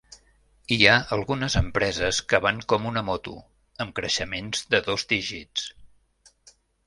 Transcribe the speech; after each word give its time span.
Hi 0.75 0.77
ha 0.85 0.93
algunes 1.17 1.55
empreses 1.61 2.21
que 2.31 2.39
van 2.45 2.63
com 2.73 2.87
una 2.93 3.03
moto, 3.11 3.35
amb 3.85 3.95
creixements 3.99 4.65
de 4.75 4.81
dos 4.91 5.05
dígits. 5.15 5.69